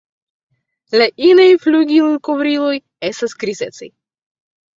La 1.01 1.07
inaj 1.27 1.45
flugilkovriloj 1.65 2.73
estas 3.11 3.37
grizecaj. 3.45 3.93